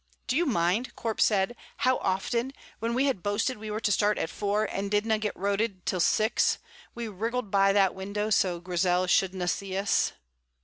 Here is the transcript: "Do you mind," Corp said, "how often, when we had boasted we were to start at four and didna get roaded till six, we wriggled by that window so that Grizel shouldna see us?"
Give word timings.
"Do 0.25 0.35
you 0.35 0.47
mind," 0.47 0.95
Corp 0.95 1.21
said, 1.21 1.55
"how 1.77 1.97
often, 1.99 2.53
when 2.79 2.95
we 2.95 3.05
had 3.05 3.21
boasted 3.21 3.59
we 3.59 3.69
were 3.69 3.79
to 3.81 3.91
start 3.91 4.17
at 4.17 4.31
four 4.31 4.65
and 4.65 4.89
didna 4.89 5.19
get 5.19 5.35
roaded 5.37 5.85
till 5.85 5.99
six, 5.99 6.57
we 6.95 7.07
wriggled 7.07 7.51
by 7.51 7.71
that 7.71 7.93
window 7.93 8.31
so 8.31 8.55
that 8.55 8.63
Grizel 8.63 9.05
shouldna 9.05 9.47
see 9.47 9.77
us?" 9.77 10.13